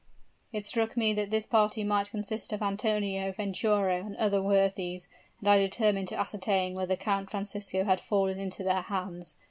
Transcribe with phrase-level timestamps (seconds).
[0.51, 5.07] It struck me that this party might consist of Antonio, Venturo, and other worthies,
[5.39, 9.35] and I determined to ascertain whether Count Francisco had fallen into their hands.